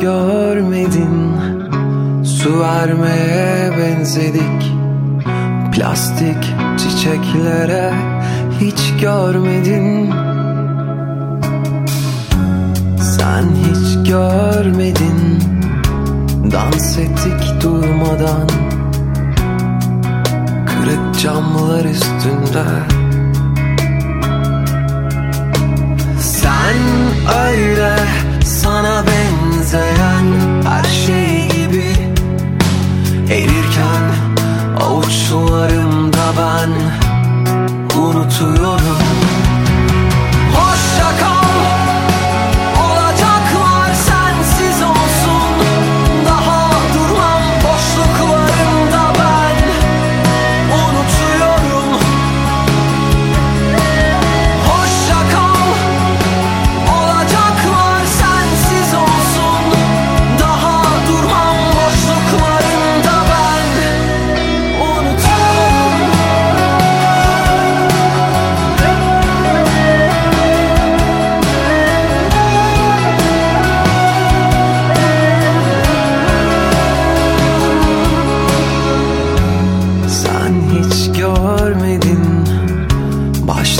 görmedin. 0.00 1.36
Su 2.24 2.60
vermeye 2.60 3.70
benzedik. 3.78 4.72
Plastik 5.72 6.54
çiçeklere 6.78 7.92
hiç 8.60 9.00
görmedin. 9.00 10.14
Sen 13.00 13.44
hiç 13.64 14.08
görmedin. 14.08 15.42
Dans 16.52 16.98
ettik 16.98 17.62
durmadan. 17.62 18.48
Kırık 20.66 21.20
camlar 21.22 21.84
üstünde. 21.84 22.64
Sen 26.20 26.97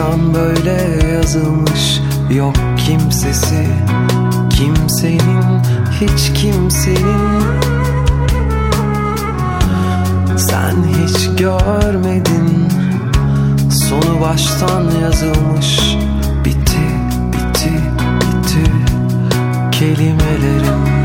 Baştan 0.00 0.34
böyle 0.34 1.06
yazılmış 1.14 2.00
Yok 2.30 2.54
kimsesi. 2.86 3.66
Kimsenin 4.50 5.60
Hiç 6.00 6.40
kimsenin. 6.42 7.42
Sen 10.36 10.74
hiç 10.84 11.38
görmedin. 11.38 12.68
Sonu 13.88 14.20
baştan 14.20 14.84
yazılmış. 15.02 15.96
Bitti, 16.44 16.80
bitti, 17.32 17.72
bitti. 18.20 18.70
Kelimelerim 19.72 20.99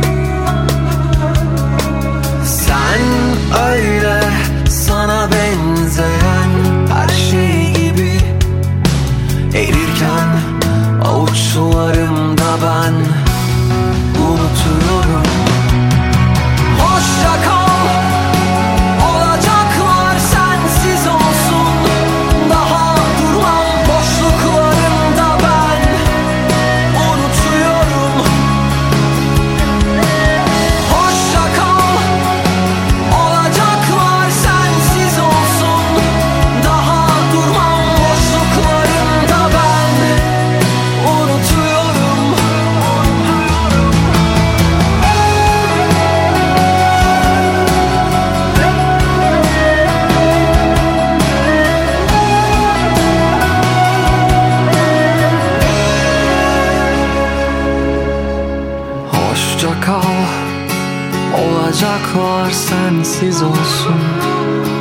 Olacaklar 62.45 62.52
sensiz 62.52 63.44
olsun. 63.44 63.95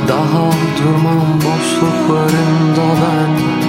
Daha 0.07 0.51
durmam 0.77 1.41
boşluklarımda 1.41 2.95
ben 3.01 3.64